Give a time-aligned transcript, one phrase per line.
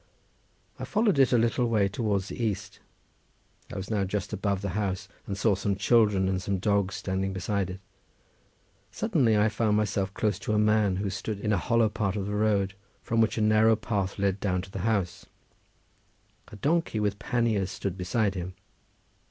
[0.79, 2.79] I followed it a little way towards the east.
[3.71, 7.33] I was now just above the house, and saw some children and some dogs standing
[7.33, 7.79] beside it.
[8.89, 12.25] Suddenly I found myself close to a man who stood in a hollow part of
[12.25, 15.27] the road from which a narrow path led down to the house;
[16.47, 18.55] a donkey with panniers stood beside him.